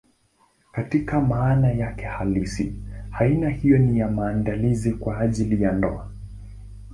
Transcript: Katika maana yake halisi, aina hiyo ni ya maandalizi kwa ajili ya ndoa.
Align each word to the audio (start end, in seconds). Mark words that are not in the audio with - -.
Katika 0.71 1.21
maana 1.21 1.71
yake 1.71 2.05
halisi, 2.05 2.73
aina 3.11 3.49
hiyo 3.49 3.77
ni 3.77 3.99
ya 3.99 4.07
maandalizi 4.07 4.93
kwa 4.93 5.19
ajili 5.19 5.63
ya 5.63 5.71
ndoa. 5.71 6.11